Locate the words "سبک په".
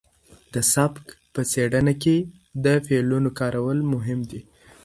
0.73-1.41